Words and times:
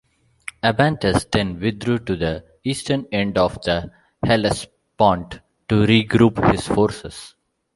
Abantus 0.63 1.29
then 1.31 1.59
withdrew 1.59 1.99
to 1.99 2.15
the 2.15 2.43
eastern 2.63 3.05
end 3.11 3.37
of 3.37 3.61
the 3.61 3.91
Hellespont 4.25 5.41
to 5.69 5.75
regroup 5.85 6.51
his 6.51 6.65
forces. 6.67 7.35